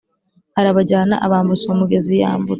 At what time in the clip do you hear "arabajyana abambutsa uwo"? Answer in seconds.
0.59-1.75